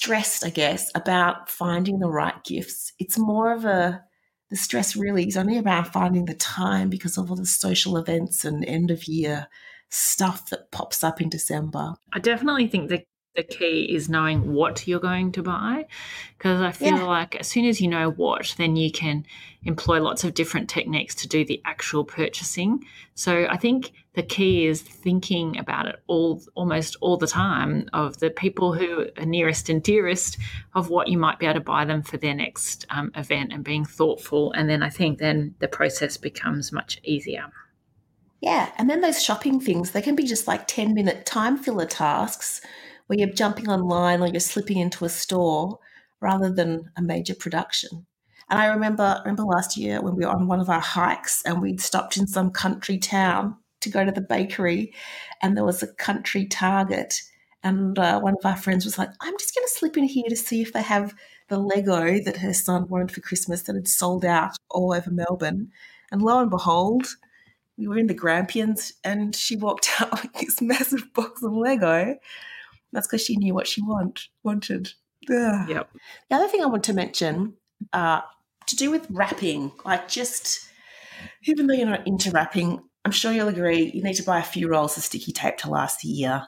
[0.00, 2.94] stressed, I guess, about finding the right gifts.
[2.98, 4.02] It's more of a
[4.48, 8.44] the stress really is only about finding the time because of all the social events
[8.44, 9.46] and end of year
[9.90, 11.94] stuff that pops up in December.
[12.12, 13.04] I definitely think that
[13.40, 15.86] the key is knowing what you're going to buy
[16.36, 17.04] because I feel yeah.
[17.04, 19.24] like as soon as you know what, then you can
[19.64, 22.84] employ lots of different techniques to do the actual purchasing.
[23.14, 28.18] So I think the key is thinking about it all almost all the time of
[28.18, 30.36] the people who are nearest and dearest
[30.74, 33.64] of what you might be able to buy them for their next um, event and
[33.64, 34.52] being thoughtful.
[34.52, 37.46] And then I think then the process becomes much easier.
[38.42, 41.86] Yeah, and then those shopping things, they can be just like 10 minute time filler
[41.86, 42.60] tasks
[43.10, 45.80] where you're jumping online or you're slipping into a store
[46.20, 48.06] rather than a major production.
[48.48, 51.60] And I remember remember last year when we were on one of our hikes and
[51.60, 54.94] we'd stopped in some country town to go to the bakery,
[55.42, 57.20] and there was a country Target,
[57.64, 60.28] and uh, one of our friends was like, "I'm just going to slip in here
[60.28, 61.12] to see if they have
[61.48, 65.72] the Lego that her son wanted for Christmas that had sold out all over Melbourne."
[66.12, 67.08] And lo and behold,
[67.76, 72.16] we were in the Grampians, and she walked out with this massive box of Lego.
[72.92, 74.92] That's because she knew what she want wanted.
[75.30, 75.68] Ugh.
[75.68, 75.90] Yep.
[76.28, 77.54] The other thing I want to mention,
[77.92, 78.20] uh,
[78.66, 80.68] to do with wrapping, like just
[81.44, 84.44] even though you're not into wrapping, I'm sure you'll agree you need to buy a
[84.44, 86.46] few rolls of sticky tape to last a year.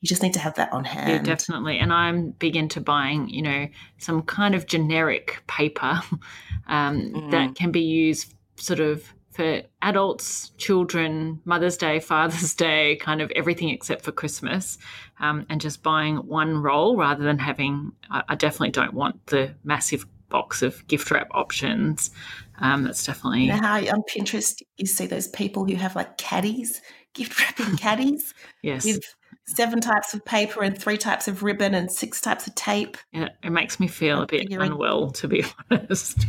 [0.00, 1.26] You just need to have that on hand.
[1.26, 1.78] Yeah, definitely.
[1.78, 3.68] And I'm big into buying, you know,
[3.98, 6.00] some kind of generic paper
[6.68, 7.30] um, mm.
[7.32, 13.30] that can be used sort of for adults, children, Mother's Day, Father's Day, kind of
[13.34, 14.76] everything except for Christmas,
[15.18, 17.92] um, and just buying one roll rather than having.
[18.10, 22.10] I, I, definitely don't want the massive box of gift wrap options.
[22.58, 23.44] Um, that's definitely.
[23.44, 26.82] You know how on Pinterest you see those people who have like caddies,
[27.14, 29.02] gift wrapping caddies, yes, with
[29.46, 32.98] seven types of paper and three types of ribbon and six types of tape.
[33.12, 36.26] Yeah, it makes me feel a bit unwell, to be honest.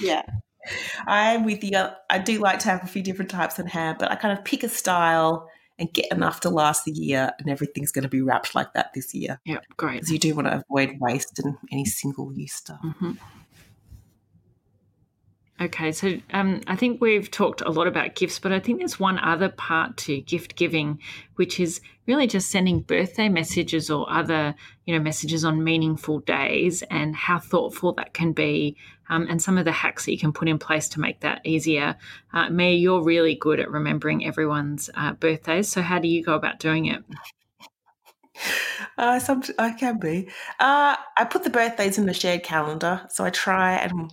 [0.00, 0.22] yeah.
[1.06, 1.86] I'm with you.
[2.10, 4.44] I do like to have a few different types in hand, but I kind of
[4.44, 5.48] pick a style
[5.78, 8.92] and get enough to last the year, and everything's going to be wrapped like that
[8.94, 9.40] this year.
[9.44, 9.94] Yeah, great.
[9.94, 12.80] Because you do want to avoid waste and any single use stuff.
[12.84, 13.12] Mm-hmm.
[15.60, 18.98] Okay, so um, I think we've talked a lot about gifts, but I think there's
[18.98, 20.98] one other part to gift giving,
[21.36, 24.54] which is really just sending birthday messages or other,
[24.86, 28.76] you know, messages on meaningful days and how thoughtful that can be,
[29.08, 31.42] um, and some of the hacks that you can put in place to make that
[31.44, 31.96] easier.
[32.32, 36.34] Uh, Mia, you're really good at remembering everyone's uh, birthdays, so how do you go
[36.34, 37.04] about doing it?
[38.98, 40.28] Uh, some, I can be.
[40.58, 44.12] Uh, I put the birthdays in the shared calendar, so I try and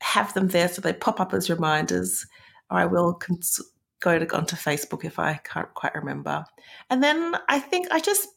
[0.00, 2.26] have them there so they pop up as reminders,
[2.70, 3.60] or I will cons-
[4.00, 6.44] go to, onto Facebook if I can't quite remember.
[6.88, 8.28] And then I think I just,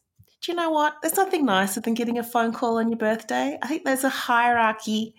[0.42, 0.96] do you know what?
[1.02, 3.58] There's nothing nicer than getting a phone call on your birthday.
[3.62, 5.14] I think there's a hierarchy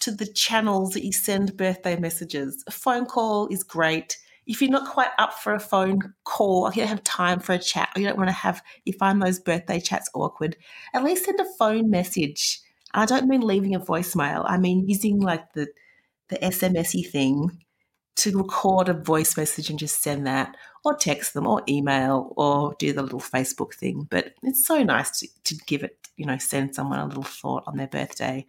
[0.00, 2.62] to the channels that you send birthday messages.
[2.66, 4.16] A phone call is great.
[4.46, 7.52] If you're not quite up for a phone call, or you don't have time for
[7.52, 10.56] a chat, or you don't want to have, you find those birthday chats awkward,
[10.94, 12.60] at least send a phone message
[12.94, 14.44] I don't mean leaving a voicemail.
[14.46, 15.68] I mean using like the
[16.28, 17.64] the SMSy thing
[18.18, 22.74] to record a voice message and just send that, or text them, or email, or
[22.78, 24.08] do the little Facebook thing.
[24.10, 27.62] But it's so nice to, to give it, you know, send someone a little thought
[27.66, 28.44] on their birthday.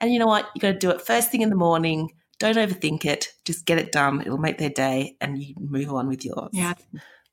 [0.00, 0.48] And you know what?
[0.54, 2.10] You got to do it first thing in the morning.
[2.40, 3.28] Don't overthink it.
[3.44, 4.22] Just get it done.
[4.22, 6.50] It'll make their day, and you move on with yours.
[6.52, 6.74] Yeah.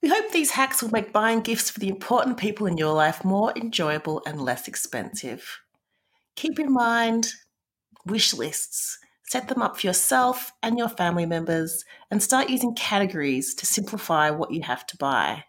[0.03, 3.26] We hope these hacks will make buying gifts for the important people in your life
[3.26, 5.60] more enjoyable and less expensive.
[6.39, 7.33] Keep in mind
[8.05, 8.97] wish lists.
[9.23, 14.29] Set them up for yourself and your family members and start using categories to simplify
[14.29, 15.43] what you have to buy.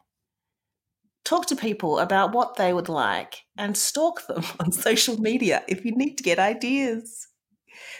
[1.24, 5.84] Talk to people about what they would like and stalk them on social media if
[5.84, 7.28] you need to get ideas.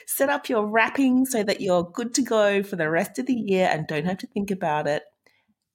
[0.09, 3.35] Set up your wrapping so that you're good to go for the rest of the
[3.35, 5.05] year and don't have to think about it.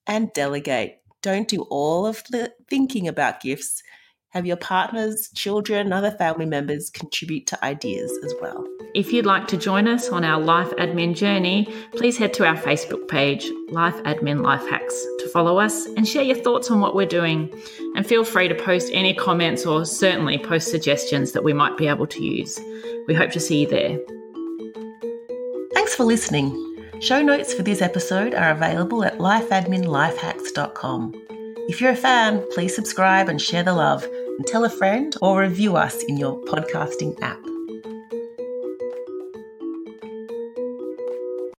[0.06, 0.98] And delegate.
[1.22, 3.82] Don't do all of the thinking about gifts
[4.36, 8.68] have your partners, children, and other family members contribute to ideas as well.
[8.94, 12.58] If you'd like to join us on our life admin journey, please head to our
[12.58, 16.96] Facebook page, Life Admin Life Hacks, to follow us and share your thoughts on what
[16.96, 17.50] we're doing.
[17.96, 21.88] And feel free to post any comments or certainly post suggestions that we might be
[21.88, 22.60] able to use.
[23.08, 23.98] We hope to see you there.
[25.74, 26.62] Thanks for listening.
[27.00, 31.14] Show notes for this episode are available at lifeadminlifehacks.com.
[31.68, 34.06] If you're a fan, please subscribe and share the love
[34.38, 37.55] and tell a friend or review us in your podcasting app.